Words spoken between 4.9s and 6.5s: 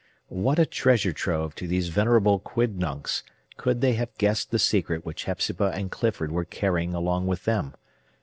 which Hepzibah and Clifford were